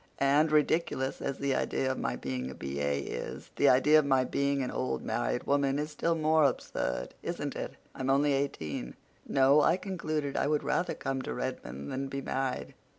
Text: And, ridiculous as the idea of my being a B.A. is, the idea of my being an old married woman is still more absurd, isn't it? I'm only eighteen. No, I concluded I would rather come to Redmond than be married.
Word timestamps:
And, 0.17 0.51
ridiculous 0.51 1.21
as 1.21 1.37
the 1.37 1.53
idea 1.53 1.91
of 1.91 1.99
my 1.99 2.15
being 2.15 2.49
a 2.49 2.55
B.A. 2.55 3.01
is, 3.01 3.51
the 3.55 3.69
idea 3.69 3.99
of 3.99 4.05
my 4.07 4.23
being 4.23 4.63
an 4.63 4.71
old 4.71 5.03
married 5.03 5.43
woman 5.43 5.77
is 5.77 5.91
still 5.91 6.15
more 6.15 6.43
absurd, 6.43 7.09
isn't 7.21 7.55
it? 7.55 7.75
I'm 7.93 8.09
only 8.09 8.33
eighteen. 8.33 8.95
No, 9.27 9.61
I 9.61 9.77
concluded 9.77 10.35
I 10.35 10.47
would 10.47 10.63
rather 10.63 10.95
come 10.95 11.21
to 11.21 11.35
Redmond 11.35 11.91
than 11.91 12.07
be 12.07 12.19
married. 12.19 12.73